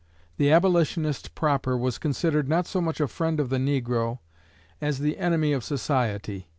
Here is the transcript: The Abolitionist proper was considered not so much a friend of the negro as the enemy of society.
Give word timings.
The 0.37 0.51
Abolitionist 0.51 1.35
proper 1.35 1.77
was 1.77 1.99
considered 1.99 2.49
not 2.49 2.65
so 2.65 2.81
much 2.81 2.99
a 2.99 3.07
friend 3.07 3.39
of 3.39 3.49
the 3.49 3.59
negro 3.59 4.17
as 4.81 4.97
the 4.97 5.19
enemy 5.19 5.53
of 5.53 5.63
society. 5.63 6.49